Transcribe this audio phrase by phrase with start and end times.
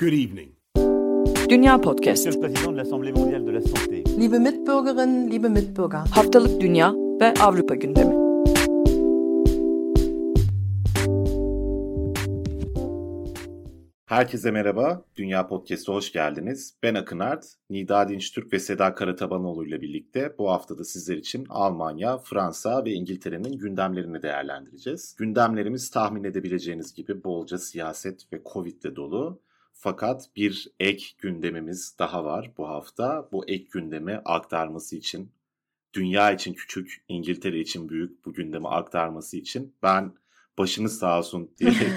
[0.00, 0.48] Good evening.
[1.50, 2.26] Dünya Podcast.
[2.26, 4.02] Monsieur le Président de l'Assemblée mondiale de la santé.
[4.18, 5.98] Liebe Mitbürgerinnen, liebe Mitbürger.
[6.10, 8.14] Haftalık Dünya ve Avrupa gündemi.
[14.06, 16.74] Herkese merhaba, Dünya Podcast'a hoş geldiniz.
[16.82, 22.18] Ben Akın Ert, Nida Dinçtürk ve Seda Karatabanoğlu ile birlikte bu haftada sizler için Almanya,
[22.18, 25.16] Fransa ve İngiltere'nin gündemlerini değerlendireceğiz.
[25.18, 29.40] Gündemlerimiz tahmin edebileceğiniz gibi bolca siyaset ve Covid ile dolu.
[29.82, 33.28] Fakat bir ek gündemimiz daha var bu hafta.
[33.32, 35.32] Bu ek gündemi aktarması için,
[35.94, 40.12] dünya için küçük, İngiltere için büyük bu gündemi aktarması için ben
[40.58, 41.92] başınız sağ olsun diyerek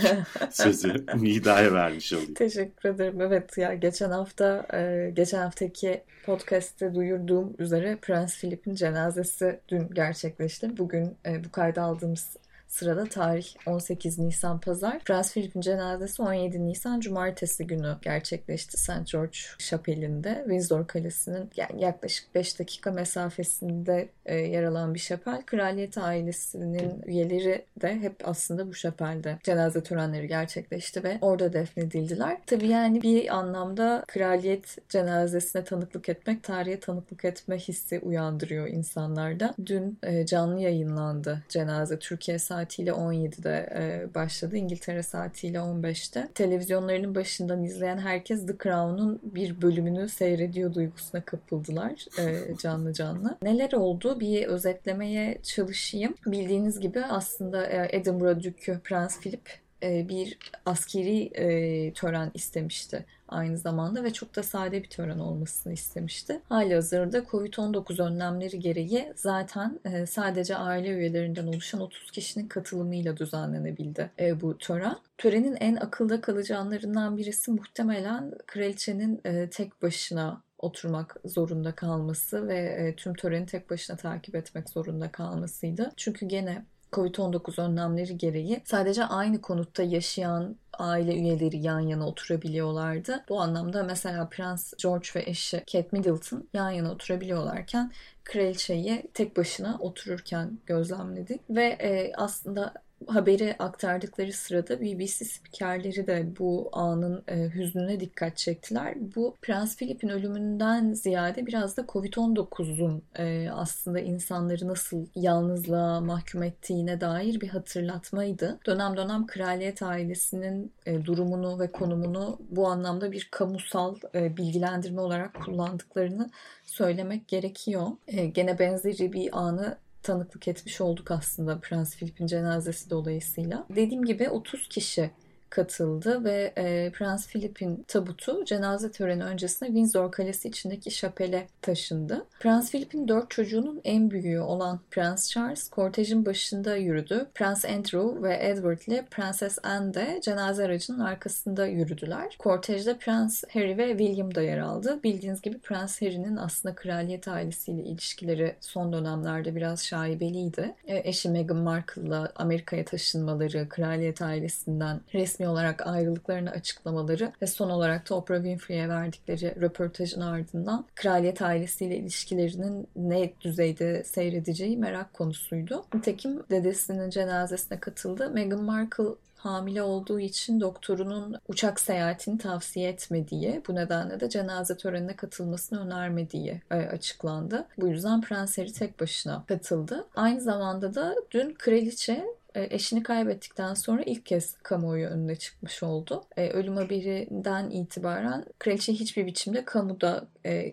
[0.51, 2.33] sözü Nida'ya vermiş olayım.
[2.33, 3.21] Teşekkür ederim.
[3.21, 10.77] Evet ya geçen hafta e, geçen haftaki podcast'te duyurduğum üzere Prens Philip'in cenazesi dün gerçekleşti.
[10.77, 12.37] Bugün e, bu kaydı aldığımız
[12.73, 14.99] sırada tarih 18 Nisan Pazar.
[14.99, 19.11] Prens Philip'in cenazesi 17 Nisan Cumartesi günü gerçekleşti St.
[19.11, 20.41] George Şapeli'nde.
[20.43, 25.41] Windsor Kalesi'nin yaklaşık 5 dakika mesafesinde e, yer alan bir şapel.
[25.41, 32.37] Kraliyet ailesinin üyeleri de hep aslında bu şapelde cenaze törenleri gerçekleşti ve orada defnedildiler.
[32.45, 39.53] Tabii yani bir anlamda kraliyet cenazesine tanıklık etmek, tarihe tanıklık etme hissi uyandırıyor insanlarda.
[39.65, 44.57] Dün e, canlı yayınlandı cenaze Türkiye saatiyle 17'de e, başladı.
[44.57, 46.27] İngiltere saatiyle 15'te.
[46.35, 53.37] Televizyonlarının başından izleyen herkes The Crown'un bir bölümünü seyrediyor duygusuna kapıldılar e, canlı canlı.
[53.41, 54.19] Neler oldu?
[54.19, 56.15] Bir özetlemeye çalışayım.
[56.25, 63.57] Bildiğiniz gibi aslında e, Edinburgh Dükü Prens Philip e, bir askeri e, tören istemişti aynı
[63.57, 66.41] zamanda ve çok da sade bir tören olmasını istemişti.
[66.49, 74.11] Hali hazırda Covid-19 önlemleri gereği zaten e, sadece aile üyelerinden oluşan 30 kişinin katılımıyla düzenlenebildi
[74.19, 74.97] e, bu tören.
[75.17, 82.57] Törenin en akılda kalıcı anlarından birisi muhtemelen kraliçenin e, tek başına oturmak zorunda kalması ve
[82.57, 85.91] e, tüm töreni tek başına takip etmek zorunda kalmasıydı.
[85.97, 93.23] Çünkü gene Covid-19 önlemleri gereği sadece aynı konutta yaşayan aile üyeleri yan yana oturabiliyorlardı.
[93.29, 97.91] Bu anlamda mesela Prens George ve eşi Kate Middleton yan yana oturabiliyorlarken
[98.23, 102.73] kraliçeyi tek başına otururken gözlemledik ve e, aslında
[103.07, 108.95] haberi aktardıkları sırada BBC spikerleri de bu anın e, hüznüne dikkat çektiler.
[109.15, 117.01] Bu Prens Philip'in ölümünden ziyade biraz da Covid-19'un e, aslında insanları nasıl yalnızlığa mahkum ettiğine
[117.01, 118.59] dair bir hatırlatmaydı.
[118.65, 125.45] Dönem dönem kraliyet ailesinin e, durumunu ve konumunu bu anlamda bir kamusal e, bilgilendirme olarak
[125.45, 126.29] kullandıklarını
[126.65, 127.87] söylemek gerekiyor.
[128.07, 133.65] E, gene benzeri bir anı tanıklık etmiş olduk aslında Prens Philip'in cenazesi dolayısıyla.
[133.75, 135.11] Dediğim gibi 30 kişi
[135.53, 142.25] katıldı ve e, Prens Philip'in tabutu cenaze töreni öncesinde Windsor Kalesi içindeki şapele taşındı.
[142.39, 147.27] Prens Philip'in dört çocuğunun en büyüğü olan Prens Charles kortejin başında yürüdü.
[147.33, 152.35] Prens Andrew ve Edward ile Prenses Anne de cenaze aracının arkasında yürüdüler.
[152.39, 154.99] Kortejde Prens Harry ve William da yer aldı.
[155.03, 160.75] Bildiğiniz gibi Prens Harry'nin aslında kraliyet ailesiyle ilişkileri son dönemlerde biraz şaibeliydi.
[160.87, 167.69] E, eşi Meghan Markle'la Amerika'ya taşınmaları, kraliyet ailesinden resmi resmi olarak ayrılıklarını açıklamaları ve son
[167.69, 175.85] olarak da Oprah Winfrey'e verdikleri röportajın ardından kraliyet ailesiyle ilişkilerinin ne düzeyde seyredeceği merak konusuydu.
[175.93, 178.29] Nitekim dedesinin cenazesine katıldı.
[178.29, 179.03] Meghan Markle
[179.35, 186.61] hamile olduğu için doktorunun uçak seyahatini tavsiye etmediği, bu nedenle de cenaze törenine katılmasını önermediği
[186.71, 187.67] e, açıklandı.
[187.77, 190.05] Bu yüzden Prens Harry tek başına katıldı.
[190.15, 192.25] Aynı zamanda da dün kraliçe
[192.55, 196.23] eşini kaybettikten sonra ilk kez kamuoyu önüne çıkmış oldu.
[196.37, 200.25] Ölüm haberinden itibaren kraliçe hiçbir biçimde kamuda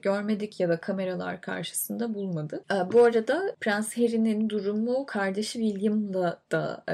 [0.03, 2.65] görmedik ya da kameralar karşısında bulmadı.
[2.93, 6.85] Bu arada Prens Harry'nin durumu kardeşi William'la da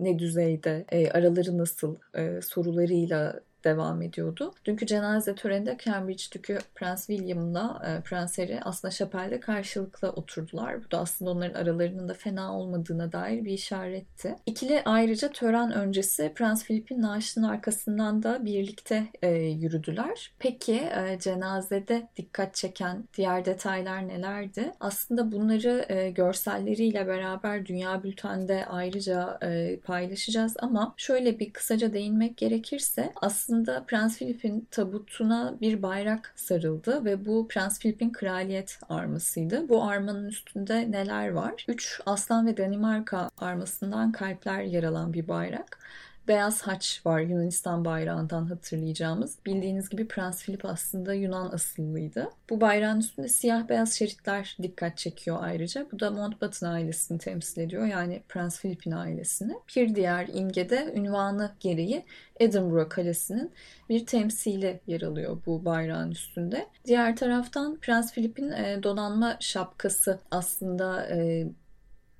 [0.00, 1.96] ne düzeyde araları nasıl
[2.42, 4.54] sorularıyla devam ediyordu.
[4.64, 10.84] Dünkü cenaze töreninde Cambridge Dükü Prens William'la e, Prens Harry aslında şapelde karşılıklı oturdular.
[10.84, 14.36] Bu da aslında onların aralarının da fena olmadığına dair bir işaretti.
[14.46, 20.32] İkili ayrıca tören öncesi Prens Philip'in naaşının arkasından da birlikte e, yürüdüler.
[20.38, 24.72] Peki e, cenazede dikkat çeken diğer detaylar nelerdi?
[24.80, 32.36] Aslında bunları e, görselleriyle beraber Dünya Bülten'de ayrıca e, paylaşacağız ama şöyle bir kısaca değinmek
[32.36, 39.68] gerekirse aslında aslında Prens Philip'in tabutuna bir bayrak sarıldı ve bu Prens Philip'in kraliyet armasıydı.
[39.68, 41.64] Bu armanın üstünde neler var?
[41.68, 45.78] Üç aslan ve Danimarka armasından kalpler yer alan bir bayrak
[46.28, 49.38] beyaz haç var Yunanistan bayrağından hatırlayacağımız.
[49.46, 52.30] Bildiğiniz gibi Prens Philip aslında Yunan asıllıydı.
[52.50, 55.86] Bu bayrağın üstünde siyah beyaz şeritler dikkat çekiyor ayrıca.
[55.92, 57.86] Bu da Mountbatten ailesini temsil ediyor.
[57.86, 59.54] Yani Prens Philip'in ailesini.
[59.76, 62.04] Bir diğer imgede ünvanı gereği
[62.40, 63.52] Edinburgh Kalesi'nin
[63.88, 66.66] bir temsili yer alıyor bu bayrağın üstünde.
[66.84, 71.46] Diğer taraftan Prens Philip'in e, donanma şapkası aslında e,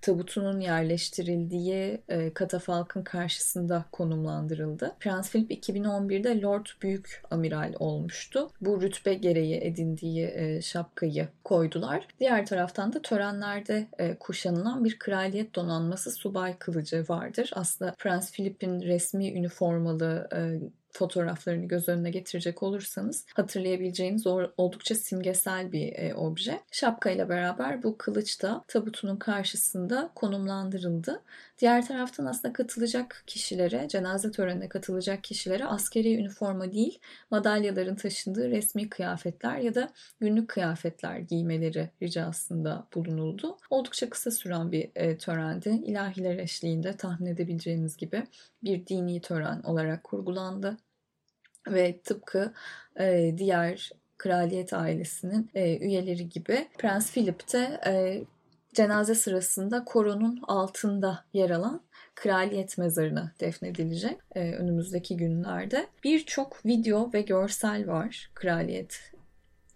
[0.07, 4.97] tabutunun yerleştirildiği e, katafalkın karşısında konumlandırıldı.
[5.01, 8.51] Prens Philip 2011'de Lord Büyük Amiral olmuştu.
[8.61, 12.09] Bu rütbe gereği edindiği e, şapkayı koydular.
[12.21, 17.51] Diğer taraftan da törenlerde e, kuşanılan bir kraliyet donanması subay kılıcı vardır.
[17.55, 20.41] Aslında Prens Philip'in resmi üniformalı e,
[20.97, 24.27] fotoğraflarını göz önüne getirecek olursanız hatırlayabileceğiniz
[24.57, 26.61] oldukça simgesel bir e, obje.
[26.71, 31.23] Şapka ile beraber bu kılıç da tabutunun karşısında konumlandırıldı.
[31.59, 36.99] Diğer taraftan aslında katılacak kişilere, cenaze törenine katılacak kişilere askeri üniforma değil,
[37.31, 43.59] madalyaların taşındığı resmi kıyafetler ya da günlük kıyafetler giymeleri ricasında bulunuldu.
[43.71, 45.69] Oldukça kısa süren bir e, törendi.
[45.69, 48.23] İlahiler eşliğinde tahmin edebileceğiniz gibi
[48.65, 50.77] bir dini tören olarak kurgulandı
[51.67, 52.53] ve tıpkı
[53.01, 58.25] e, diğer kraliyet ailesinin e, üyeleri gibi Prens Philip de e,
[58.75, 61.81] cenaze sırasında koronun altında yer alan
[62.15, 65.87] kraliyet mezarına defnedilecek e, önümüzdeki günlerde.
[66.05, 69.16] Birçok video ve görsel var kraliyet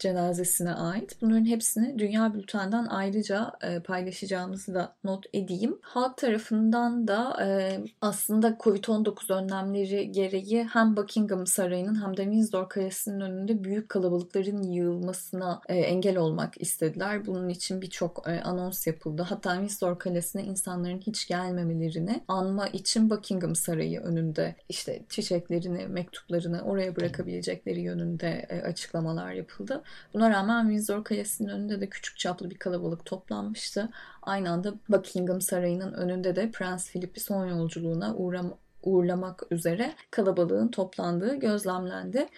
[0.01, 1.17] cenazesine ait.
[1.21, 5.79] Bunların hepsini Dünya Bülten'den ayrıca e, paylaşacağımızı da not edeyim.
[5.83, 13.21] Halk tarafından da e, aslında Covid-19 önlemleri gereği hem Buckingham Sarayı'nın hem de Windsor Kalesi'nin
[13.21, 17.27] önünde büyük kalabalıkların yığılmasına e, engel olmak istediler.
[17.27, 19.23] Bunun için birçok anons yapıldı.
[19.23, 26.97] Hatta Windsor Kalesi'ne insanların hiç gelmemelerini anma için Buckingham Sarayı önünde işte çiçeklerini, mektuplarını oraya
[26.97, 29.83] bırakabilecekleri yönünde açıklamalar yapıldı.
[30.15, 33.89] Buna rağmen Windsor Kalesi'nin önünde de küçük çaplı bir kalabalık toplanmıştı.
[34.23, 41.35] Aynı anda Buckingham Sarayı'nın önünde de Prens Philip'i son yolculuğuna uğram uğurlamak üzere kalabalığın toplandığı
[41.35, 42.29] gözlemlendi.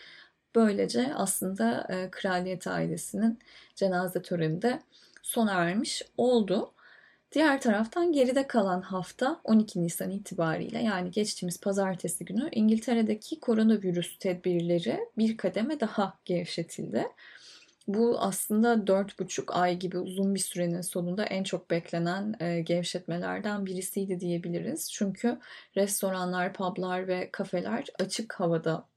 [0.54, 3.38] Böylece aslında e, kraliyet ailesinin
[3.74, 4.80] cenaze töreni de
[5.22, 6.72] sona ermiş oldu.
[7.32, 15.00] Diğer taraftan geride kalan hafta 12 Nisan itibariyle yani geçtiğimiz pazartesi günü İngiltere'deki koronavirüs tedbirleri
[15.18, 17.06] bir kademe daha gevşetildi.
[17.88, 24.20] Bu aslında 4,5 ay gibi uzun bir sürenin sonunda en çok beklenen e, gevşetmelerden birisiydi
[24.20, 24.92] diyebiliriz.
[24.92, 25.38] Çünkü
[25.76, 28.88] restoranlar, publar ve kafeler açık havada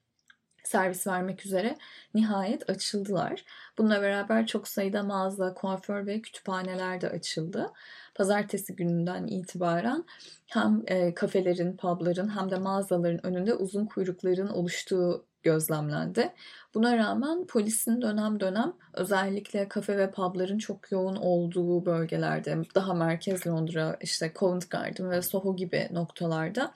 [0.63, 1.77] servis vermek üzere
[2.13, 3.45] nihayet açıldılar.
[3.77, 7.73] Bununla beraber çok sayıda mağaza, kuaför ve kütüphaneler de açıldı.
[8.15, 10.05] Pazartesi gününden itibaren
[10.47, 16.33] hem e, kafelerin, pubların hem de mağazaların önünde uzun kuyrukların oluştuğu gözlemlendi.
[16.73, 23.47] Buna rağmen polisin dönem dönem özellikle kafe ve pubların çok yoğun olduğu bölgelerde daha merkez
[23.47, 26.73] Londra işte Covent Garden ve Soho gibi noktalarda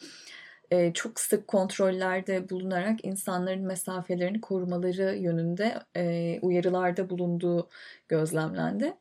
[0.72, 7.70] e, çok sık kontrollerde bulunarak insanların mesafelerini korumaları yönünde e, uyarılarda bulunduğu
[8.08, 8.94] gözlemlendi.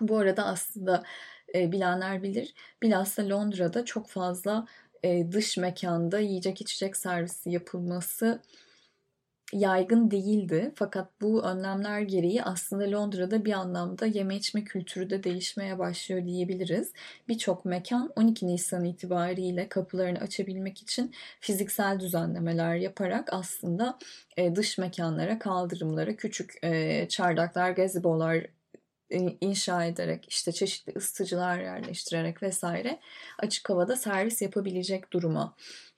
[0.00, 1.02] Bu arada aslında
[1.54, 4.66] e, bilenler bilir bilhassa Londra'da çok fazla
[5.32, 8.42] dış mekanda yiyecek içecek servisi yapılması
[9.52, 10.72] yaygın değildi.
[10.74, 16.92] Fakat bu önlemler gereği aslında Londra'da bir anlamda yeme içme kültürü de değişmeye başlıyor diyebiliriz.
[17.28, 23.98] Birçok mekan 12 Nisan itibariyle kapılarını açabilmek için fiziksel düzenlemeler yaparak aslında
[24.36, 28.46] e, dış mekanlara, kaldırımlara küçük e, çardaklar, gazebolar
[29.40, 33.00] inşa ederek işte çeşitli ısıtıcılar yerleştirerek vesaire
[33.38, 35.54] açık havada servis yapabilecek duruma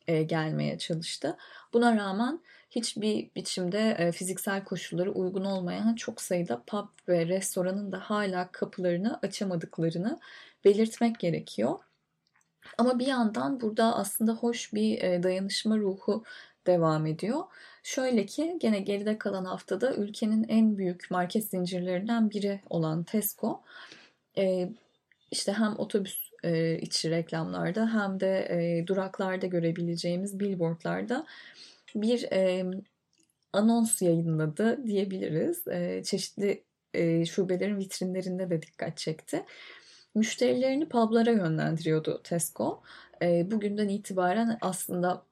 [0.06, 1.36] e, gelmeye çalıştı.
[1.72, 2.40] Buna rağmen
[2.74, 9.18] hiçbir biçimde e, fiziksel koşulları uygun olmayan çok sayıda pub ve restoranın da hala kapılarını
[9.22, 10.20] açamadıklarını
[10.64, 11.78] belirtmek gerekiyor.
[12.78, 16.24] Ama bir yandan burada aslında hoş bir e, dayanışma ruhu
[16.66, 17.42] devam ediyor.
[17.82, 23.62] Şöyle ki gene geride kalan haftada ülkenin en büyük market zincirlerinden biri olan Tesco
[24.38, 24.68] e,
[25.30, 26.24] işte hem otobüs
[26.80, 31.26] içi reklamlarda hem de duraklarda görebileceğimiz billboardlarda
[31.94, 32.64] bir e,
[33.52, 35.68] anons yayınladı diyebiliriz.
[35.68, 39.44] E, çeşitli e, şubelerin vitrinlerinde de dikkat çekti.
[40.14, 42.82] Müşterilerini publara yönlendiriyordu Tesco.
[43.22, 45.24] E, bugünden itibaren aslında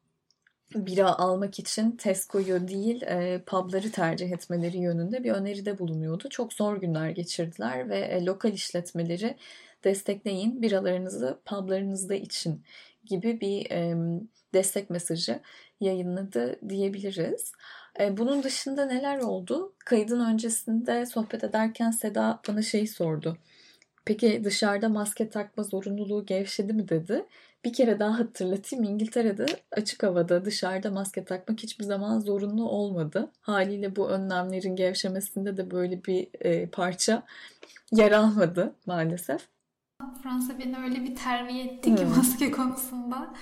[0.74, 6.28] bira almak için Tesco'yu değil e, pubları tercih etmeleri yönünde bir öneride bulunuyordu.
[6.28, 9.36] Çok zor günler geçirdiler ve e, lokal işletmeleri
[9.84, 12.62] destekleyin biralarınızı publarınızda için
[13.04, 13.96] gibi bir e,
[14.54, 15.40] destek mesajı
[15.82, 17.52] yayınladı diyebiliriz.
[18.00, 19.72] E, bunun dışında neler oldu?
[19.78, 23.36] Kaydın öncesinde sohbet ederken Seda bana şey sordu.
[24.04, 27.26] Peki dışarıda maske takma zorunluluğu gevşedi mi dedi.
[27.64, 33.30] Bir kere daha hatırlatayım İngiltere'de açık havada dışarıda maske takmak hiçbir zaman zorunlu olmadı.
[33.40, 37.22] Haliyle bu önlemlerin gevşemesinde de böyle bir e, parça
[37.92, 39.48] yer almadı maalesef.
[40.22, 42.16] Fransa beni öyle bir terbiye etti ki hmm.
[42.16, 43.34] maske konusunda.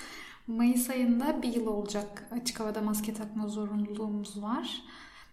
[0.56, 4.82] Mayıs ayında bir yıl olacak açık havada maske takma zorunluluğumuz var.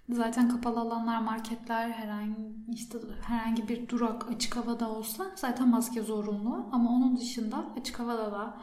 [0.09, 2.35] Zaten kapalı alanlar, marketler, herhangi
[2.73, 6.69] işte herhangi bir durak açık havada olsa zaten maske zorunlu.
[6.71, 8.57] Ama onun dışında açık havada da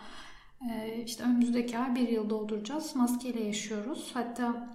[0.70, 2.96] e, işte önümüzdeki ay bir yıl dolduracağız.
[2.96, 4.10] Maskeyle yaşıyoruz.
[4.14, 4.68] Hatta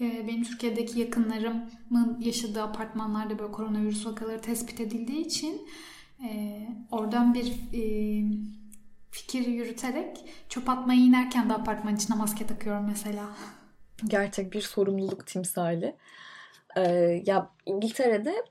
[0.00, 5.62] e, benim Türkiye'deki yakınlarımın yaşadığı apartmanlarda böyle koronavirüs vakaları tespit edildiği için
[6.24, 7.52] e, oradan bir
[9.12, 13.24] fikir yürüterek çöp atmaya inerken de apartman içine maske takıyorum mesela.
[14.04, 15.96] Gerçek bir sorumluluk timsali.
[16.76, 18.44] Ee, ya İngiltere'de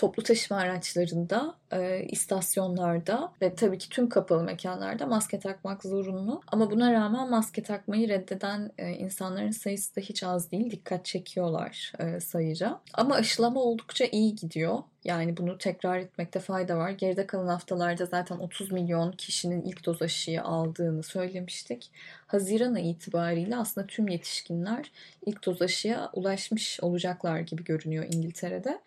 [0.00, 6.40] toplu taşıma araçlarında, e, istasyonlarda ve tabii ki tüm kapalı mekanlarda maske takmak zorunlu.
[6.46, 10.70] Ama buna rağmen maske takmayı reddeden e, insanların sayısı da hiç az değil.
[10.70, 12.80] Dikkat çekiyorlar e, sayıca.
[12.94, 14.78] Ama aşılama oldukça iyi gidiyor.
[15.04, 16.90] Yani bunu tekrar etmekte fayda var.
[16.90, 21.90] Geride kalan haftalarda zaten 30 milyon kişinin ilk doz aşıyı aldığını söylemiştik.
[22.26, 24.90] Haziran ayı itibariyle aslında tüm yetişkinler
[25.26, 28.80] ilk doz aşıya ulaşmış olacaklar gibi görünüyor İngiltere'de.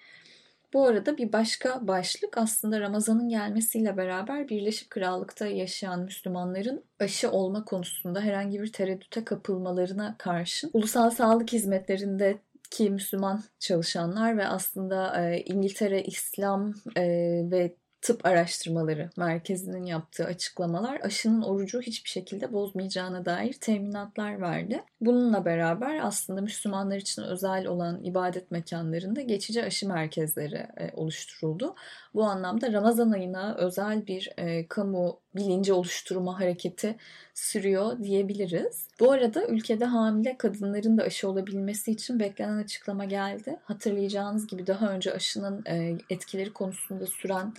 [0.74, 7.65] Bu arada bir başka başlık aslında Ramazan'ın gelmesiyle beraber Birleşik Krallık'ta yaşayan Müslümanların aşı olma
[7.65, 12.38] konusunda herhangi bir tereddüte kapılmalarına karşın ulusal sağlık hizmetlerinde
[12.72, 17.03] ki Müslüman çalışanlar ve aslında e, İngiltere İslam e,
[17.51, 24.83] ve Tıp Araştırmaları Merkezi'nin yaptığı açıklamalar aşının orucu hiçbir şekilde bozmayacağına dair teminatlar verdi.
[25.01, 31.75] Bununla beraber aslında Müslümanlar için özel olan ibadet mekanlarında geçici aşı merkezleri e, oluşturuldu.
[32.13, 36.95] Bu anlamda Ramazan ayına özel bir e, kamu bilinci oluşturma hareketi
[37.33, 38.88] sürüyor diyebiliriz.
[39.00, 43.60] Bu arada ülkede hamile kadınların da aşı olabilmesi için beklenen açıklama geldi.
[43.63, 47.53] Hatırlayacağınız gibi daha önce aşının e, etkileri konusunda süren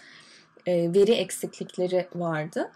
[0.67, 2.71] veri eksiklikleri vardı.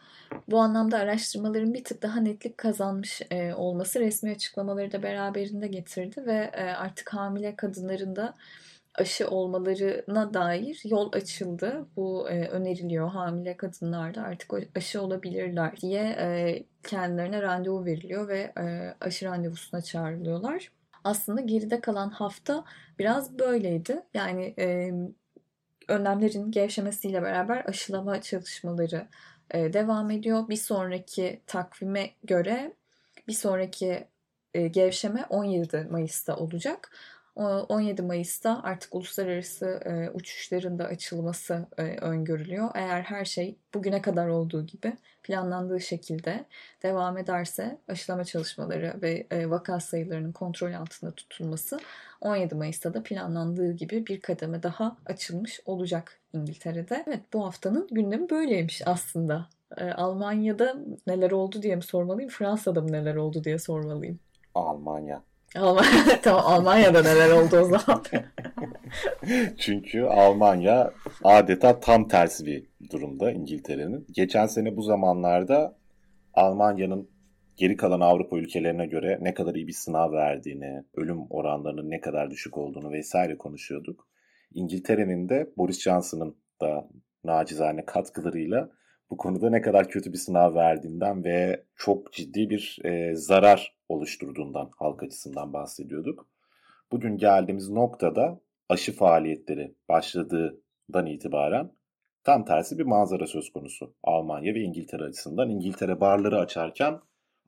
[0.49, 6.27] Bu anlamda araştırmaların bir tık daha netlik kazanmış e, olması resmi açıklamaları da beraberinde getirdi
[6.27, 8.35] ve e, artık hamile kadınların da
[8.95, 11.87] aşı olmalarına dair yol açıldı.
[11.97, 18.95] Bu e, öneriliyor hamile kadınlarda artık aşı olabilirler diye e, kendilerine randevu veriliyor ve e,
[19.01, 20.71] aşı randevusuna çağrılıyorlar.
[21.05, 22.65] Aslında geride kalan hafta
[22.99, 24.03] biraz böyleydi.
[24.15, 24.93] Yani e,
[25.89, 29.07] önlemlerin gevşemesiyle beraber aşılama çalışmaları
[29.51, 30.49] e, devam ediyor.
[30.49, 32.73] Bir sonraki takvime göre
[33.29, 34.09] bir sonraki
[34.55, 36.91] e, gevşeme 17 Mayıs'ta olacak.
[37.39, 42.71] 17 Mayıs'ta artık uluslararası e, uçuşların da açılması e, öngörülüyor.
[42.75, 44.93] Eğer her şey bugüne kadar olduğu gibi
[45.23, 46.45] planlandığı şekilde
[46.83, 51.79] devam ederse aşılama çalışmaları ve e, vaka sayılarının kontrol altında tutulması
[52.21, 57.05] 17 Mayıs'ta da planlandığı gibi bir kademe daha açılmış olacak İngiltere'de.
[57.07, 59.49] Evet bu haftanın gündemi böyleymiş aslında.
[59.97, 60.77] Almanya'da
[61.07, 64.19] neler oldu diye mi sormalıyım, Fransa'da mı neler oldu diye sormalıyım.
[64.55, 65.23] Almanya.
[65.57, 68.03] Almanya, tamam Almanya'da neler oldu o zaman?
[69.59, 70.93] Çünkü Almanya
[71.25, 74.07] adeta tam tersi bir durumda İngiltere'nin.
[74.11, 75.79] Geçen sene bu zamanlarda
[76.35, 77.11] Almanya'nın
[77.57, 82.31] geri kalan Avrupa ülkelerine göre ne kadar iyi bir sınav verdiğini, ölüm oranlarının ne kadar
[82.31, 84.09] düşük olduğunu vesaire konuşuyorduk.
[84.55, 86.89] İngiltere'nin de Boris Johnson'ın da
[87.25, 88.71] nacizane katkılarıyla
[89.11, 94.71] bu konuda ne kadar kötü bir sınav verdiğinden ve çok ciddi bir e, zarar oluşturduğundan
[94.79, 96.29] halk açısından bahsediyorduk.
[96.93, 101.73] Bugün geldiğimiz noktada aşı faaliyetleri başladığından itibaren
[102.25, 103.95] tam tersi bir manzara söz konusu.
[104.03, 105.51] Almanya ve İngiltere açısından.
[105.51, 107.01] İngiltere barları açarken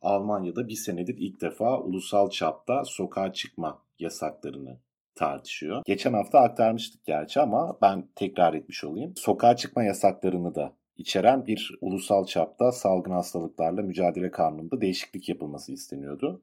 [0.02, 4.80] Almanya'da bir senedir ilk defa ulusal çapta sokağa çıkma yasaklarını
[5.14, 5.82] tartışıyor.
[5.86, 9.12] Geçen hafta aktarmıştık gerçi ama ben tekrar etmiş olayım.
[9.16, 16.42] Sokağa çıkma yasaklarını da içeren bir ulusal çapta salgın hastalıklarla mücadele kanununda değişiklik yapılması isteniyordu.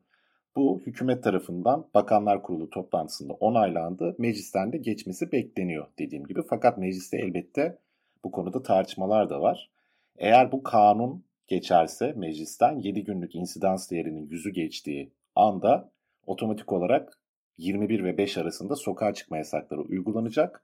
[0.55, 4.15] Bu hükümet tarafından Bakanlar Kurulu toplantısında onaylandı.
[4.17, 6.41] Meclisten de geçmesi bekleniyor dediğim gibi.
[6.49, 7.79] Fakat mecliste elbette
[8.23, 9.71] bu konuda tartışmalar da var.
[10.17, 15.91] Eğer bu kanun geçerse meclisten 7 günlük insidans değerinin yüzü geçtiği anda
[16.25, 17.21] otomatik olarak
[17.57, 20.63] 21 ve 5 arasında sokağa çıkma yasakları uygulanacak.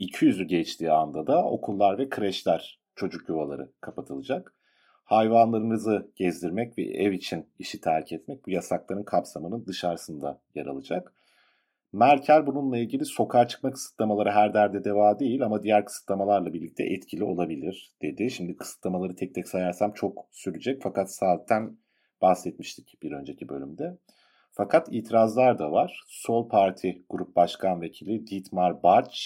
[0.00, 4.54] 200'ü geçtiği anda da okullar ve kreşler, çocuk yuvaları kapatılacak.
[5.04, 11.14] Hayvanlarınızı gezdirmek ve ev için işi terk etmek bu yasakların kapsamının dışarısında yer alacak.
[11.92, 17.24] Merkel bununla ilgili sokağa çıkma kısıtlamaları her derde deva değil ama diğer kısıtlamalarla birlikte etkili
[17.24, 18.30] olabilir dedi.
[18.30, 21.78] Şimdi kısıtlamaları tek tek sayarsam çok sürecek fakat saatten
[22.22, 23.98] bahsetmiştik bir önceki bölümde.
[24.50, 26.02] Fakat itirazlar da var.
[26.06, 29.22] Sol Parti Grup Başkan Vekili Dietmar Bartsch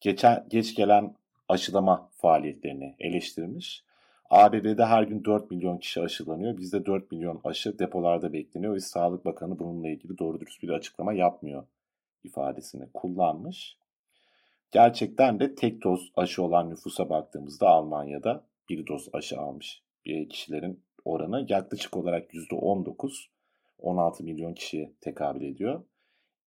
[0.00, 1.14] geçen, geç gelen
[1.52, 3.84] aşılama faaliyetlerini eleştirmiş.
[4.30, 6.58] ABD'de her gün 4 milyon kişi aşılanıyor.
[6.58, 11.12] Bizde 4 milyon aşı depolarda bekleniyor ve Sağlık Bakanı bununla ilgili doğru dürüst bir açıklama
[11.12, 11.66] yapmıyor
[12.24, 13.76] ifadesini kullanmış.
[14.70, 21.46] Gerçekten de tek doz aşı olan nüfusa baktığımızda Almanya'da bir doz aşı almış kişilerin oranı
[21.48, 23.26] yaklaşık olarak %19,
[23.78, 25.84] 16 milyon kişiye tekabül ediyor.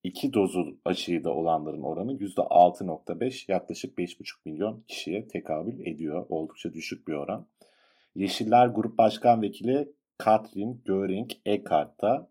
[0.05, 6.25] İki dozu aşıyı da olanların oranı %6.5 yaklaşık 5,5 milyon kişiye tekabül ediyor.
[6.29, 7.47] Oldukça düşük bir oran.
[8.15, 12.29] Yeşiller Grup Başkan Vekili Katrin Göring Eckardt da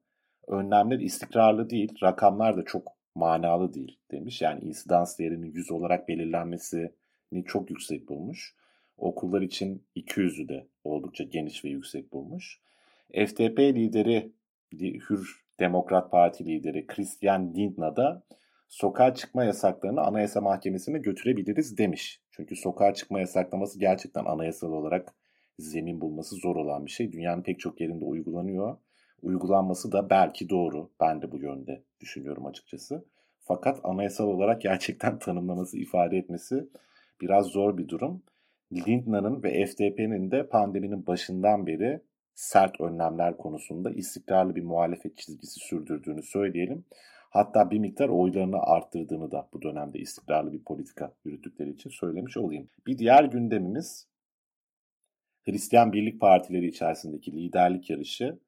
[0.48, 4.42] önlemler istikrarlı değil, rakamlar da çok manalı değil demiş.
[4.42, 6.90] Yani insidans değerinin 100 olarak belirlenmesini
[7.46, 8.54] çok yüksek bulmuş.
[8.96, 12.60] Okullar için 200'ü de oldukça geniş ve yüksek bulmuş.
[13.12, 14.32] FDP lideri
[14.80, 18.22] Hür Demokrat Parti lideri Christian Lindner da
[18.68, 22.20] sokağa çıkma yasaklarını Anayasa Mahkemesi'ne götürebiliriz demiş.
[22.30, 25.14] Çünkü sokağa çıkma yasaklaması gerçekten anayasal olarak
[25.58, 27.12] zemin bulması zor olan bir şey.
[27.12, 28.76] Dünyanın pek çok yerinde uygulanıyor.
[29.22, 30.90] Uygulanması da belki doğru.
[31.00, 33.04] Ben de bu yönde düşünüyorum açıkçası.
[33.40, 36.68] Fakat anayasal olarak gerçekten tanımlaması, ifade etmesi
[37.20, 38.22] biraz zor bir durum.
[38.72, 42.00] Lindner'ın ve FDP'nin de pandeminin başından beri
[42.34, 46.84] sert önlemler konusunda istikrarlı bir muhalefet çizgisi sürdürdüğünü söyleyelim.
[47.30, 52.68] Hatta bir miktar oylarını arttırdığını da bu dönemde istikrarlı bir politika yürüttükleri için söylemiş olayım.
[52.86, 54.08] Bir diğer gündemimiz
[55.42, 58.38] Hristiyan Birlik Partileri içerisindeki liderlik yarışı.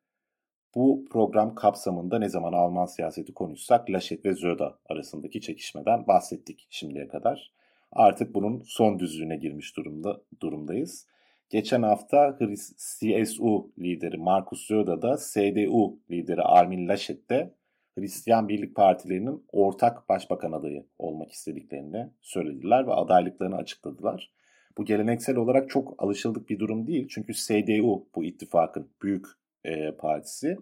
[0.75, 7.09] Bu program kapsamında ne zaman Alman siyaseti konuşsak Laschet ve Söder arasındaki çekişmeden bahsettik şimdiye
[7.09, 7.53] kadar.
[7.93, 11.07] Artık bunun son düzlüğüne girmiş durumda durumdayız.
[11.51, 12.39] Geçen hafta
[12.77, 17.55] CSU lideri Markus Söder da CDU lideri Armin Laschet de
[17.99, 24.33] Hristiyan Birlik Partilerinin ortak başbakan adayı olmak istediklerini söylediler ve adaylıklarını açıkladılar.
[24.79, 27.09] Bu geleneksel olarak çok alışıldık bir durum değil.
[27.11, 29.27] Çünkü CDU bu ittifakın büyük
[29.65, 30.59] e, partisi.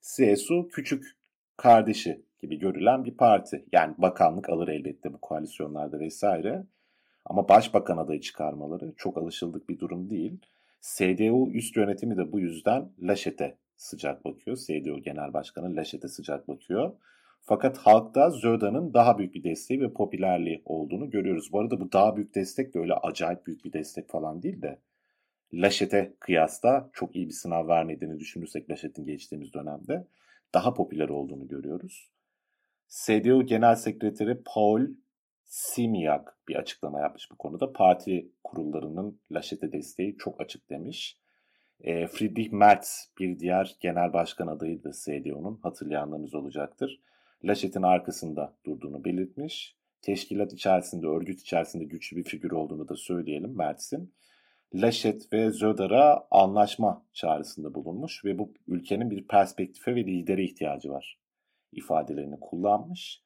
[0.00, 1.04] CSU küçük
[1.56, 3.64] kardeşi gibi görülen bir parti.
[3.72, 6.66] Yani bakanlık alır elbette bu koalisyonlarda vesaire.
[7.26, 10.38] Ama başbakan adayı çıkarmaları çok alışıldık bir durum değil.
[10.80, 14.56] CDU üst yönetimi de bu yüzden Laşet'e sıcak bakıyor.
[14.56, 16.92] CDU Genel Başkanı Laşet'e sıcak bakıyor.
[17.40, 21.52] Fakat halkta Zöda'nın daha büyük bir desteği ve popülerliği olduğunu görüyoruz.
[21.52, 24.78] Bu arada bu daha büyük destek de öyle acayip büyük bir destek falan değil de
[25.54, 30.06] Laşet'e kıyasla çok iyi bir sınav vermediğini düşünürsek Laşet'in geçtiğimiz dönemde
[30.54, 32.10] daha popüler olduğunu görüyoruz.
[32.88, 34.86] CDU Genel Sekreteri Paul
[35.46, 37.72] Simiak bir açıklama yapmış bu konuda.
[37.72, 41.18] Parti kurullarının Laşet'e desteği çok açık demiş.
[41.80, 47.00] E, Friedrich Merz bir diğer genel başkan adayıydı CDU'nun hatırlayanlarınız olacaktır.
[47.44, 49.76] Laşet'in arkasında durduğunu belirtmiş.
[50.02, 54.14] Teşkilat içerisinde, örgüt içerisinde güçlü bir figür olduğunu da söyleyelim Mertz'in.
[54.74, 61.18] Laşet ve Zödar'a anlaşma çağrısında bulunmuş ve bu ülkenin bir perspektife ve lidere ihtiyacı var
[61.72, 63.25] ifadelerini kullanmış.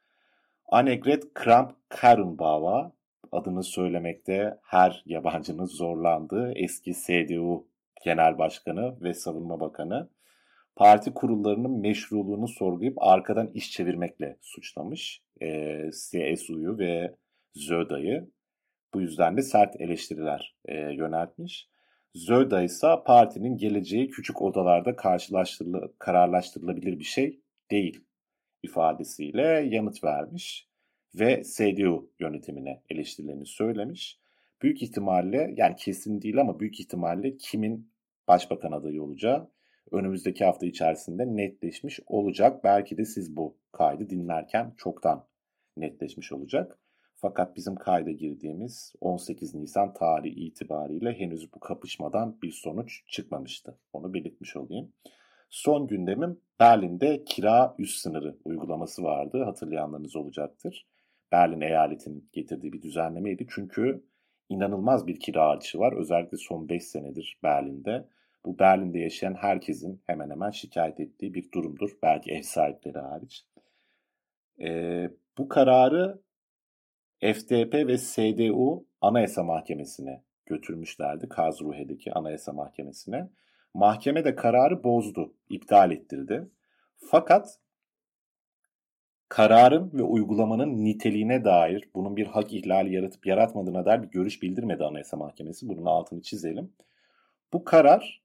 [0.71, 2.91] Annegret Kramp-Karrenbauer
[3.33, 7.67] adını söylemekte her yabancının zorlandığı eski CDU
[8.05, 10.11] Genel Başkanı ve Savunma Bakanı
[10.77, 17.15] parti kurullarının meşruluğunu sorgulayıp arkadan iş çevirmekle suçlamış e, CSU'yu ve
[17.55, 18.31] Zöda'yı.
[18.95, 21.69] Bu yüzden de sert eleştiriler e, yöneltmiş.
[22.15, 24.97] Zöda ise partinin geleceği küçük odalarda
[25.99, 28.05] kararlaştırılabilir bir şey değil
[28.63, 30.69] ifadesiyle yanıt vermiş
[31.15, 34.21] ve CDU yönetimine eleştirilerini söylemiş.
[34.63, 37.93] Büyük ihtimalle yani kesin değil ama büyük ihtimalle kimin
[38.29, 39.51] başbakan adayı olacağı
[39.93, 42.65] önümüzdeki hafta içerisinde netleşmiş olacak.
[42.65, 45.27] Belki de siz bu kaydı dinlerken çoktan
[45.77, 46.79] netleşmiş olacak.
[47.17, 53.79] Fakat bizim kayda girdiğimiz 18 Nisan tarihi itibariyle henüz bu kapışmadan bir sonuç çıkmamıştı.
[53.93, 54.93] Onu belirtmiş olayım.
[55.51, 59.43] Son gündemim Berlin'de kira üst sınırı uygulaması vardı.
[59.45, 60.87] Hatırlayanlarınız olacaktır.
[61.33, 63.47] Berlin eyaletinin getirdiği bir düzenlemeydi.
[63.51, 64.05] Çünkü
[64.49, 65.93] inanılmaz bir kira artışı var.
[65.93, 68.09] Özellikle son 5 senedir Berlin'de.
[68.45, 71.91] Bu Berlin'de yaşayan herkesin hemen hemen şikayet ettiği bir durumdur.
[72.03, 73.45] Belki ev sahipleri hariç.
[74.61, 76.21] Ee, bu kararı
[77.21, 83.31] FDP ve CDU Anayasa Mahkemesi'ne götürmüşlerdi Karlsruhe'deki Anayasa Mahkemesi'ne.
[83.75, 86.49] Mahkeme de kararı bozdu, iptal ettirdi.
[86.97, 87.59] Fakat
[89.29, 94.85] kararın ve uygulamanın niteliğine dair bunun bir hak ihlali yaratıp yaratmadığına dair bir görüş bildirmedi
[94.85, 95.69] Anayasa Mahkemesi.
[95.69, 96.73] Bunun altını çizelim.
[97.53, 98.23] Bu karar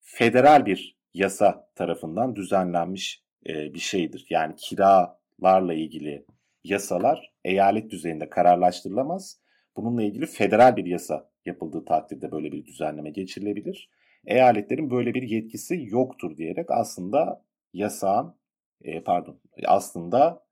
[0.00, 4.26] federal bir yasa tarafından düzenlenmiş e, bir şeydir.
[4.30, 6.26] Yani kiralarla ilgili
[6.64, 9.38] yasalar eyalet düzeyinde kararlaştırılamaz.
[9.76, 13.88] Bununla ilgili federal bir yasa yapıldığı takdirde böyle bir düzenleme geçirilebilir.
[14.26, 18.34] Eyaletlerin böyle bir yetkisi yoktur diyerek aslında yasağın
[18.80, 20.46] e, pardon aslında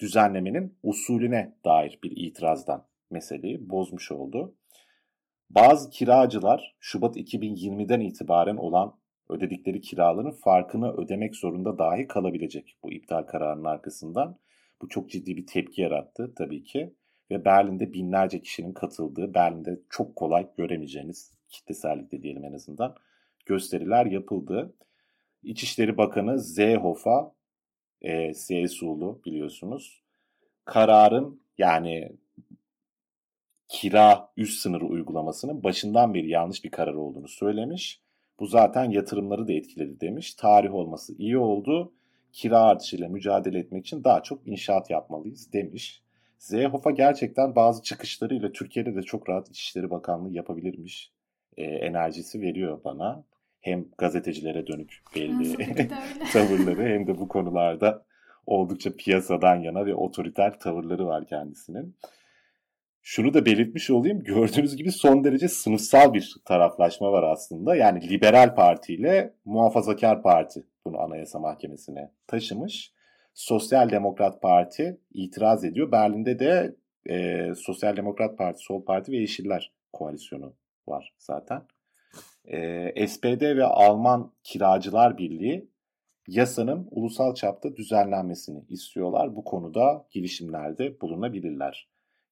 [0.00, 4.54] düzenlemenin usulüne dair bir itirazdan meseleyi bozmuş oldu.
[5.50, 13.22] Bazı kiracılar Şubat 2020'den itibaren olan ödedikleri kiraların farkını ödemek zorunda dahi kalabilecek bu iptal
[13.22, 14.38] kararının arkasından.
[14.82, 16.94] Bu çok ciddi bir tepki yarattı tabii ki
[17.30, 22.94] ve Berlin'de binlerce kişinin katıldığı, Berlin'de çok kolay göremeyeceğiniz kitlesellikte diyelim en azından
[23.46, 24.74] gösteriler yapıldı.
[25.42, 27.24] İçişleri Bakanı Seehofer,
[28.02, 30.02] e, CSU'lu biliyorsunuz,
[30.64, 32.12] kararın yani
[33.68, 38.00] kira üst sınırı uygulamasının başından beri yanlış bir karar olduğunu söylemiş.
[38.40, 40.34] Bu zaten yatırımları da etkiledi demiş.
[40.34, 41.92] Tarih olması iyi oldu.
[42.32, 46.02] Kira artışıyla mücadele etmek için daha çok inşaat yapmalıyız demiş.
[46.38, 51.12] Seehofer gerçekten bazı çıkışlarıyla Türkiye'de de çok rahat İçişleri Bakanlığı yapabilirmiş
[51.60, 53.24] e, enerjisi veriyor bana.
[53.60, 55.56] Hem gazetecilere dönük belli
[56.32, 58.04] tavırları hem de bu konularda
[58.46, 61.96] oldukça piyasadan yana ve otoriter tavırları var kendisinin.
[63.02, 64.24] Şunu da belirtmiş olayım.
[64.24, 67.76] Gördüğünüz gibi son derece sınıfsal bir taraflaşma var aslında.
[67.76, 72.92] Yani Liberal Parti ile Muhafazakar Parti bunu Anayasa Mahkemesi'ne taşımış.
[73.34, 75.92] Sosyal Demokrat Parti itiraz ediyor.
[75.92, 76.76] Berlin'de de
[77.08, 80.54] e, Sosyal Demokrat Parti, Sol Parti ve Yeşiller koalisyonu
[80.90, 81.62] var zaten.
[82.44, 85.70] E, SPD ve Alman Kiracılar Birliği
[86.28, 89.36] yasanın ulusal çapta düzenlenmesini istiyorlar.
[89.36, 91.88] Bu konuda girişimlerde bulunabilirler.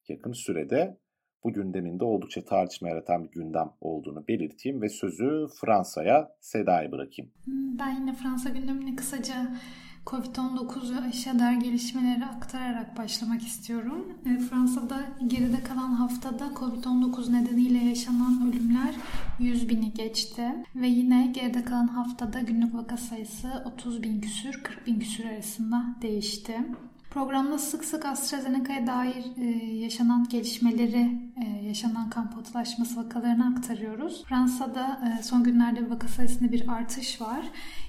[0.09, 0.99] Yakın sürede
[1.45, 7.33] bu gündeminde oldukça tartışma yaratan bir gündem olduğunu belirteyim ve sözü Fransa'ya Seda'ya bırakayım.
[7.79, 9.35] Ben yine Fransa gündemini kısaca
[10.09, 14.19] Covid-19 ve aşıya dair gelişmeleri aktararak başlamak istiyorum.
[14.27, 18.95] E, Fransa'da geride kalan haftada Covid-19 nedeniyle yaşanan ölümler
[19.39, 20.43] 100 bini geçti.
[20.77, 25.85] Ve yine geride kalan haftada günlük vaka sayısı 30 bin küsür 40 bin küsür arasında
[26.03, 26.57] değişti.
[27.11, 29.45] Programda sık sık AstraZeneca'ya dair e,
[29.75, 34.25] yaşanan gelişmeleri, e, yaşanan kan pıhtılaşması vakalarını aktarıyoruz.
[34.25, 37.47] Fransa'da e, son günlerde vaka sayısında bir artış var.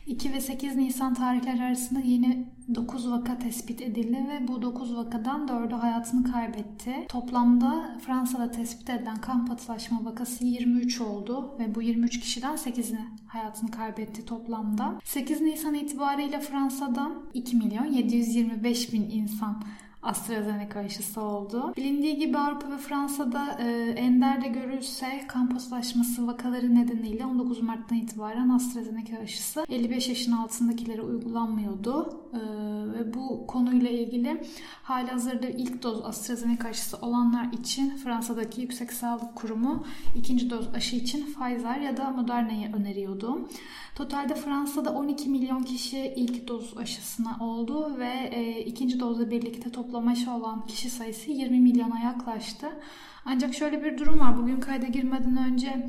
[0.08, 5.48] 2 ve 8 Nisan tarihleri arasında yeni 9 vaka tespit edildi ve bu 9 vakadan
[5.48, 6.94] 4'ü hayatını kaybetti.
[7.10, 13.72] Toplamda Fransa'da tespit edilen kan patılaşma vakası 23 oldu ve bu 23 kişiden 8'ini hayatını
[13.72, 15.00] kaybetti toplamda.
[15.04, 19.60] 8 Nisan itibariyle Fransa'da 2 milyon 725 bin insan
[20.04, 21.74] AstraZeneca aşısı oldu.
[21.78, 25.60] Bilindiği gibi Avrupa ve Fransa'da e, Ender'de görülse kan
[26.20, 32.20] vakaları nedeniyle 19 Mart'tan itibaren AstraZeneca aşısı 55 yaşın altındakilere uygulanmıyordu.
[32.34, 32.40] E,
[32.94, 34.44] ve bu konuyla ilgili
[34.84, 39.86] hali hazırda ilk doz AstraZeneca aşısı olanlar için Fransa'daki Yüksek Sağlık Kurumu
[40.16, 43.50] ikinci doz aşı için Pfizer ya da Moderna'yı öneriyordu.
[43.96, 49.89] Totalde Fransa'da 12 milyon kişi ilk doz aşısına oldu ve e, ikinci dozla birlikte toplam
[49.96, 52.68] aşı olan kişi sayısı 20 milyona yaklaştı.
[53.26, 54.38] Ancak şöyle bir durum var.
[54.38, 55.88] Bugün kayda girmeden önce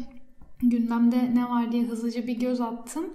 [0.63, 3.07] gündemde ne var diye hızlıca bir göz attım.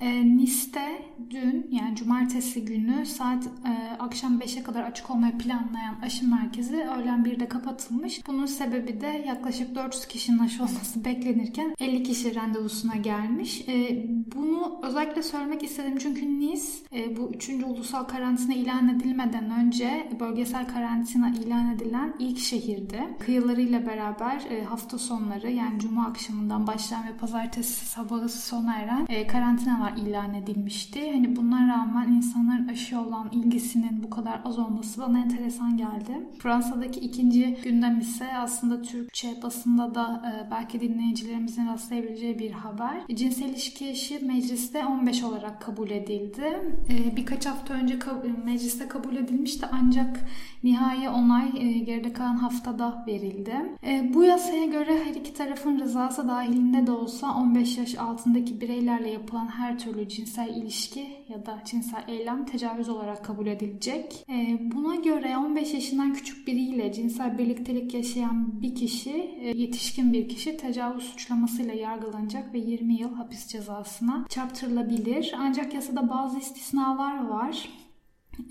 [0.00, 6.28] E, Nice'de dün yani cumartesi günü saat e, akşam 5'e kadar açık olmayı planlayan aşı
[6.28, 8.26] merkezi öğlen 1'de kapatılmış.
[8.26, 13.68] Bunun sebebi de yaklaşık 400 kişinin aşı olması beklenirken 50 kişi randevusuna gelmiş.
[13.68, 14.04] E,
[14.34, 17.48] bunu özellikle söylemek istedim çünkü Nice e, bu 3.
[17.48, 23.00] ulusal karantina ilan edilmeden önce bölgesel karantina ilan edilen ilk şehirdi.
[23.20, 29.26] Kıyılarıyla beraber e, hafta sonları yani cuma akşamından başlayan ve pazartesi sabahı sona eren e,
[29.26, 31.12] karantina var ilan edilmişti.
[31.12, 36.28] Hani buna rağmen insanların aşı olan ilgisinin bu kadar az olması bana enteresan geldi.
[36.38, 42.96] Fransa'daki ikinci gündem ise aslında Türkçe basında da e, belki dinleyicilerimizin rastlayabileceği bir haber.
[43.14, 46.74] Cinsel ilişki yaşı mecliste 15 olarak kabul edildi.
[46.90, 47.98] E, birkaç hafta önce
[48.44, 50.26] mecliste kabul edilmişti ancak
[50.64, 53.56] Nihai onay e, geride kalan haftada verildi.
[53.86, 59.10] E, bu yasaya göre her iki tarafın rızası dahilinde de olsa 15 yaş altındaki bireylerle
[59.10, 64.24] yapılan her türlü cinsel ilişki ya da cinsel eylem tecavüz olarak kabul edilecek.
[64.28, 69.10] E, buna göre 15 yaşından küçük biriyle cinsel birliktelik yaşayan bir kişi,
[69.40, 75.34] e, yetişkin bir kişi tecavüz suçlamasıyla yargılanacak ve 20 yıl hapis cezasına çarptırılabilir.
[75.38, 77.68] Ancak yasada bazı istisnalar var.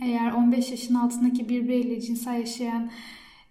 [0.02, 2.90] Eğer 15 yaşın altındaki bir bireyle cinsel yaşayan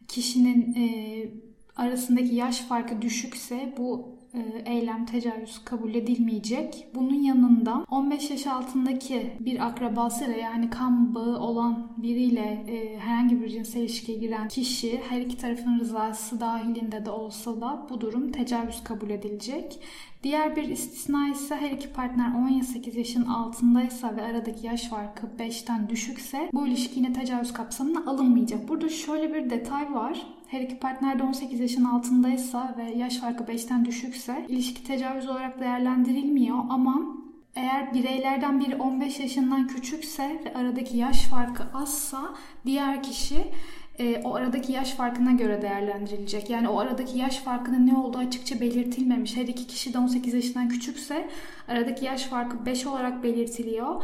[0.09, 1.29] kişinin e,
[1.77, 4.19] arasındaki yaş farkı düşükse bu
[4.67, 6.87] eylem tecavüz kabul edilmeyecek.
[6.95, 13.49] Bunun yanında 15 yaş altındaki bir akrabasıyla yani kan bağı olan biriyle e, herhangi bir
[13.49, 18.85] cinsel ilişkiye giren kişi her iki tarafın rızası dahilinde de olsa da bu durum tecavüz
[18.85, 19.79] kabul edilecek.
[20.23, 25.89] Diğer bir istisna ise her iki partner 18 yaşın altındaysa ve aradaki yaş farkı 5'ten
[25.89, 28.69] düşükse bu ilişki yine tecavüz kapsamına alınmayacak.
[28.69, 30.27] Burada şöyle bir detay var.
[30.53, 35.61] Her iki partner de 18 yaşın altındaysa ve yaş farkı 5'ten düşükse ilişki tecavüz olarak
[35.61, 37.03] değerlendirilmiyor ama
[37.57, 42.35] eğer bireylerden biri 15 yaşından küçükse ve aradaki yaş farkı azsa
[42.67, 43.37] diğer kişi
[43.99, 46.51] e, o aradaki yaş farkına göre değerlendirilecek.
[46.51, 49.37] Yani o aradaki yaş farkının ne olduğu açıkça belirtilmemiş.
[49.37, 51.29] Her iki kişi de 18 yaşından küçükse
[51.69, 54.03] aradaki yaş farkı 5 olarak belirtiliyor.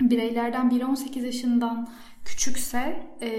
[0.00, 1.88] Bireylerden biri 18 yaşından
[2.24, 3.30] küçükse e,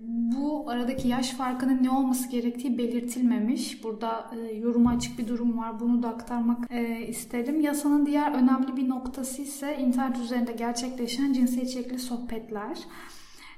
[0.00, 3.84] bu aradaki yaş farkının ne olması gerektiği belirtilmemiş.
[3.84, 5.80] Burada e, yoruma açık bir durum var.
[5.80, 7.60] Bunu da aktarmak e, isterim.
[7.60, 12.78] Yasanın diğer önemli bir noktası ise internet üzerinde gerçekleşen cinsel içerikli sohbetler.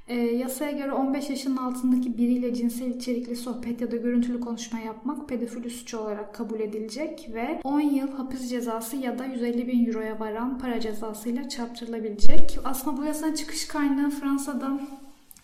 [0.09, 5.29] E, yasaya göre 15 yaşının altındaki biriyle cinsel içerikli sohbet ya da görüntülü konuşma yapmak
[5.29, 10.21] pedofili suçu olarak kabul edilecek ve 10 yıl hapis cezası ya da 150 bin euroya
[10.21, 12.59] varan para cezasıyla çarptırılabilecek.
[12.65, 14.81] Aslında bu yasanın çıkış kaynağı Fransa'da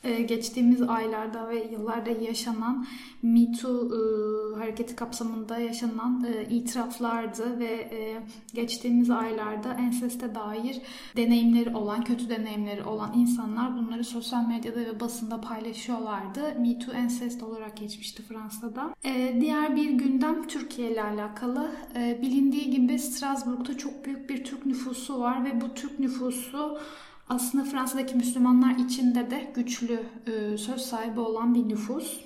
[0.02, 2.86] geçtiğimiz aylarda ve yıllarda yaşanan
[3.22, 8.22] Me Too e, hareketi kapsamında yaşanan e, itiraflardı ve e,
[8.54, 10.80] geçtiğimiz aylarda enseste dair
[11.16, 16.40] deneyimleri olan, kötü deneyimleri olan insanlar bunları sosyal medyada ve basında paylaşıyorlardı.
[16.60, 18.94] Me Too ensest olarak geçmişti Fransa'da.
[19.40, 21.70] Diğer bir gündem Türkiye ile alakalı.
[22.22, 26.78] Bilindiği gibi Strasbourg'da çok büyük bir Türk nüfusu var ve bu Türk nüfusu
[27.31, 32.21] aslında Fransa'daki Müslümanlar içinde de güçlü e, söz sahibi olan bir nüfus.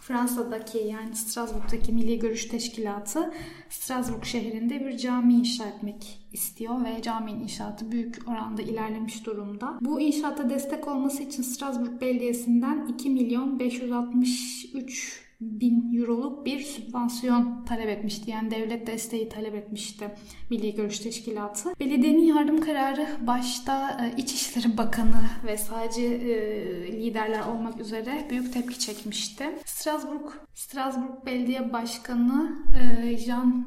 [0.00, 3.32] Fransa'daki yani Strasbourg'daki Milli Görüş Teşkilatı
[3.68, 9.78] Strasbourg şehrinde bir cami inşa etmek istiyor ve caminin inşaatı büyük oranda ilerlemiş durumda.
[9.80, 17.88] Bu inşaata destek olması için Strasbourg Belediyesi'nden 2 milyon 563 bin euroluk bir sübvansiyon talep
[17.88, 18.30] etmişti.
[18.30, 20.10] Yani devlet desteği talep etmişti
[20.50, 21.74] Milli Görüş Teşkilatı.
[21.80, 28.78] Belediyenin yardım kararı başta e, İçişleri Bakanı ve sadece e, liderler olmak üzere büyük tepki
[28.78, 29.44] çekmişti.
[29.64, 33.66] Strasbourg, Strasbourg Belediye Başkanı e, Jean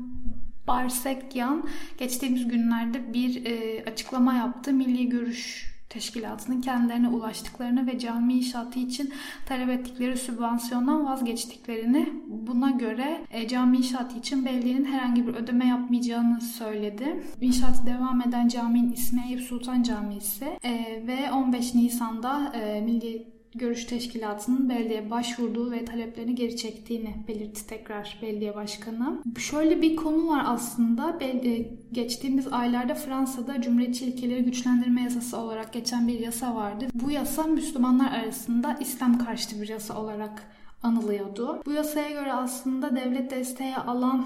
[0.67, 3.43] Barsekyan geçtiğimiz günlerde bir
[3.88, 4.73] açıklama yaptı.
[4.73, 9.13] Milli Görüş teşkilatının kendilerine ulaştıklarını ve cami inşaatı için
[9.45, 16.41] talep ettikleri sübvansiyondan vazgeçtiklerini buna göre e, cami inşaatı için belediyenin herhangi bir ödeme yapmayacağını
[16.41, 17.23] söyledi.
[17.41, 23.34] İnşaatı devam eden caminin ismi Eyüp Sultan Camii ise e, ve 15 Nisan'da e, Milli
[23.55, 29.21] Görüş Teşkilatı'nın belediye başvurduğu ve taleplerini geri çektiğini belirtti tekrar belediye başkanı.
[29.37, 31.17] Şöyle bir konu var aslında.
[31.21, 36.87] E, geçtiğimiz aylarda Fransa'da Cumhuriyetçi ilkeleri güçlendirme yasası olarak geçen bir yasa vardı.
[36.93, 40.43] Bu yasa Müslümanlar arasında İslam karşıtı bir yasa olarak
[40.83, 41.61] anılıyordu.
[41.65, 44.25] Bu yasaya göre aslında devlet desteği alan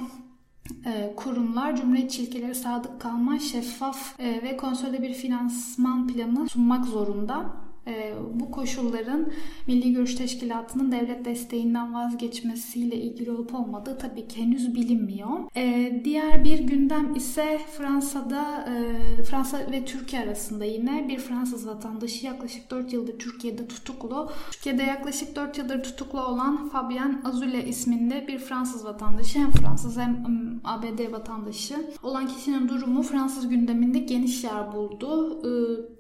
[0.86, 7.69] e, kurumlar Cumhuriyetçi ilkelere sadık kalma, şeffaf e, ve konsolide bir finansman planı sunmak zorunda.
[7.88, 9.32] Ee, bu koşulların
[9.68, 15.30] Milli Görüş Teşkilatı'nın devlet desteğinden vazgeçmesiyle ilgili olup olmadığı tabii ki henüz bilinmiyor.
[15.56, 22.26] Ee, diğer bir gündem ise Fransa'da e, Fransa ve Türkiye arasında yine bir Fransız vatandaşı
[22.26, 24.30] yaklaşık 4 yıldır Türkiye'de tutuklu.
[24.52, 30.24] Türkiye'de yaklaşık 4 yıldır tutuklu olan Fabien Azule isminde bir Fransız vatandaşı hem Fransız hem
[30.64, 35.42] ABD vatandaşı olan kişinin durumu Fransız gündeminde geniş yer buldu.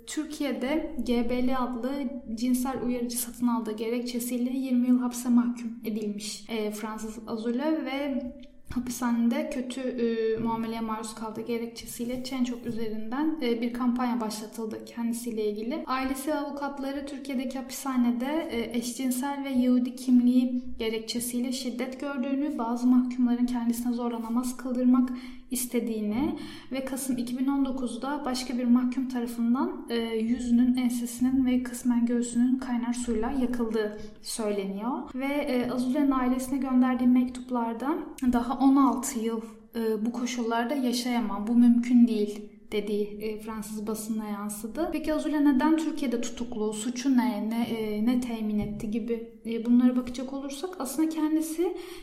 [0.09, 1.91] Türkiye'de GBL adlı
[2.35, 8.23] cinsel uyarıcı satın aldığı gerekçesiyle 20 yıl hapse mahkum edilmiş e, Fransız Azule ve
[8.75, 15.83] hapishanede kötü e, muameleye maruz kaldığı gerekçesiyle Çençok üzerinden e, bir kampanya başlatıldı kendisiyle ilgili.
[15.85, 23.93] Ailesi avukatları Türkiye'deki hapishanede e, eşcinsel ve Yahudi kimliği gerekçesiyle şiddet gördüğünü, bazı mahkumların kendisine
[23.93, 25.09] zorla namaz kıldırmak
[25.51, 26.35] istediğini
[26.71, 33.31] ve Kasım 2019'da başka bir mahkum tarafından e, yüzünün, ensesinin ve kısmen göğsünün kaynar suyla
[33.31, 34.91] yakıldığı söyleniyor.
[35.15, 37.97] Ve e, Azule'nin ailesine gönderdiği mektuplarda
[38.33, 39.41] daha 16 yıl
[39.75, 44.89] e, bu koşullarda yaşayamam, bu mümkün değil dediği e, Fransız basınına yansıdı.
[44.91, 46.73] Peki Azule neden Türkiye'de tutuklu?
[46.73, 47.49] Suçu ne?
[47.49, 51.61] Ne, e, ne temin etti gibi e, bunlara bakacak olursak aslında kendisi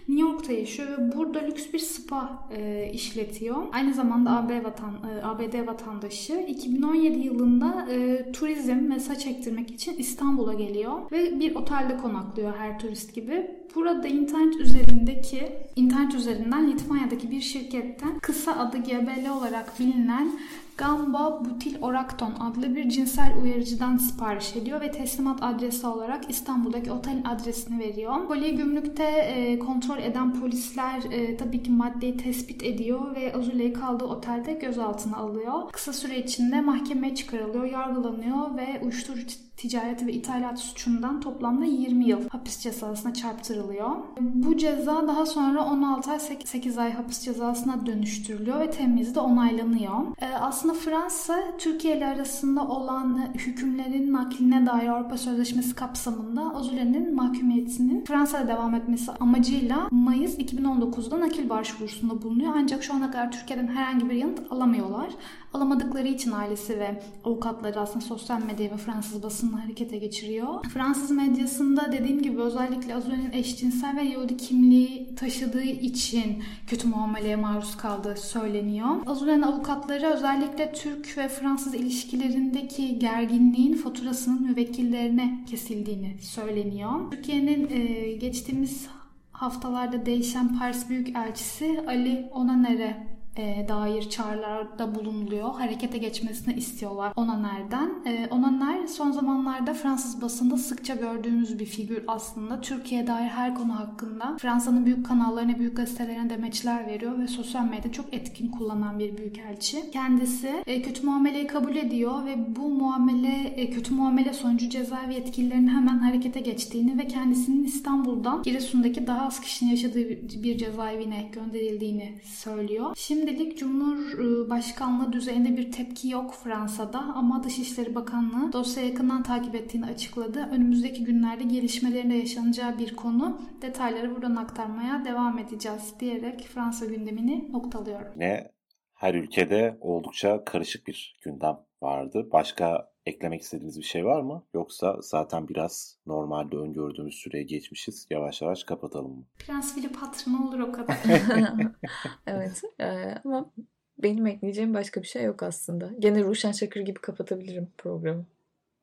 [0.09, 3.57] New York'ta yaşıyor ve burada lüks bir spa e, işletiyor.
[3.73, 6.45] Aynı zamanda AB vatan, e, ABD vatandaşı.
[6.49, 13.15] 2017 yılında e, turizm ve saç için İstanbul'a geliyor ve bir otelde konaklıyor her turist
[13.15, 13.51] gibi.
[13.75, 20.33] Burada internet üzerindeki internet üzerinden Litvanya'daki bir şirketten kısa adı GBL olarak bilinen
[20.77, 27.25] Gamba butil orakton adlı bir cinsel uyarıcıdan sipariş ediyor ve teslimat adresi olarak İstanbul'daki otelin
[27.25, 28.27] adresini veriyor.
[28.27, 34.05] Kolyeyi gümrükte e, kontrol eden polisler e, tabii ki maddeyi tespit ediyor ve Azule'yi kaldığı
[34.05, 35.71] otelde gözaltına alıyor.
[35.73, 42.29] Kısa süre içinde mahkemeye çıkarılıyor, yargılanıyor ve uyuşturucu ticareti ve ithalat suçundan toplamda 20 yıl
[42.29, 43.91] hapis cezasına çarptırılıyor.
[44.21, 49.93] Bu ceza daha sonra 16 ay 8 ay hapis cezasına dönüştürülüyor ve temizde onaylanıyor.
[50.21, 58.05] Ee, aslında Fransa Türkiye ile arasında olan hükümlerin nakline dair Avrupa Sözleşmesi kapsamında Azule'nin mahkumiyetinin
[58.05, 62.53] Fransa'da devam etmesi amacıyla Mayıs 2019'da nakil başvurusunda bulunuyor.
[62.57, 65.09] Ancak şu ana kadar Türkiye'den herhangi bir yanıt alamıyorlar.
[65.57, 70.65] Alamadıkları için ailesi ve avukatları aslında sosyal medya ve Fransız basını harekete geçiriyor.
[70.65, 77.77] Fransız medyasında dediğim gibi özellikle Azule'nin eşcinsel ve Yahudi kimliği taşıdığı için kötü muameleye maruz
[77.77, 78.89] kaldığı söyleniyor.
[79.07, 87.11] Azule'nin avukatları özellikle Türk ve Fransız ilişkilerindeki gerginliğin faturasının müvekkillerine kesildiğini söyleniyor.
[87.11, 88.87] Türkiye'nin e, geçtiğimiz
[89.33, 95.55] haftalarda değişen Paris Büyükelçisi Ali Onaner'e e, dair çağrılarda bulunuluyor.
[95.55, 97.91] Harekete geçmesini istiyorlar Onaner'den.
[98.07, 102.61] E, Onaner son zamanlarda Fransız basında sıkça gördüğümüz bir figür aslında.
[102.61, 107.93] Türkiye'ye dair her konu hakkında Fransa'nın büyük kanallarına, büyük gazetelerine demeçler veriyor ve sosyal medya
[107.93, 109.91] çok etkin kullanan bir büyükelçi.
[109.91, 115.69] Kendisi e, kötü muameleyi kabul ediyor ve bu muamele e, kötü muamele sonucu cezaevi yetkililerinin
[115.69, 120.09] hemen harekete geçtiğini ve kendisinin İstanbul'dan Giresun'daki daha az kişinin yaşadığı
[120.43, 122.93] bir cezaevine gönderildiğini söylüyor.
[122.97, 129.87] Şimdi Şimdilik Cumhurbaşkanlığı düzeyinde bir tepki yok Fransa'da ama Dışişleri Bakanlığı dosyayı yakından takip ettiğini
[129.87, 130.49] açıkladı.
[130.53, 133.41] Önümüzdeki günlerde gelişmelerinde yaşanacağı bir konu.
[133.63, 138.13] Detayları buradan aktarmaya devam edeceğiz diyerek Fransa gündemini noktalıyorum.
[138.17, 138.51] Ne
[138.95, 142.29] her ülkede oldukça karışık bir gündem vardı.
[142.33, 144.43] Başka eklemek istediğiniz bir şey var mı?
[144.55, 148.07] Yoksa zaten biraz normalde öngördüğümüz süreye geçmişiz.
[148.11, 149.25] Yavaş yavaş kapatalım mı?
[149.39, 150.97] Prens Philip hatırına olur o kadar.
[152.27, 153.51] evet e, ama
[153.99, 155.91] benim ekleyeceğim başka bir şey yok aslında.
[155.99, 158.27] Gene Ruşen Çakır gibi kapatabilirim programı.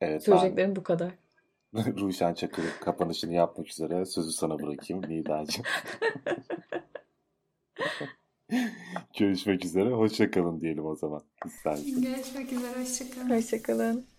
[0.00, 0.76] Evet, Söyleyeceklerim ben...
[0.76, 1.10] bu kadar.
[1.76, 5.64] Ruşen Çakır kapanışını yapmak üzere sözü sana bırakayım Nida'cığım.
[9.18, 9.90] Görüşmek üzere.
[9.90, 11.22] Hoşçakalın diyelim o zaman.
[11.46, 12.02] İstersen.
[12.02, 12.80] Görüşmek üzere.
[12.80, 13.30] Hoşçakalın.
[13.30, 14.13] Hoşçakalın.